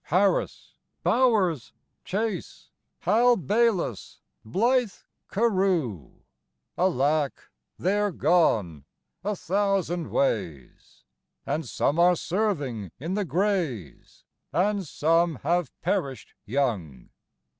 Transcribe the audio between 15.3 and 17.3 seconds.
have perish'd young!